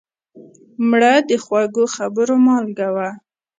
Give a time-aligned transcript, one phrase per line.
[0.89, 3.09] مړه د خوږو خبرو مالګه وه